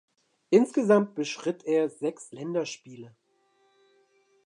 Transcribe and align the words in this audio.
Insgesamt 0.49 1.13
bestritt 1.13 1.63
er 1.63 1.87
sechs 1.87 2.31
Länderspiele. 2.31 3.15